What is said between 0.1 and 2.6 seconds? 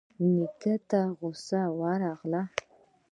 نيکه ته غوسه ورغله.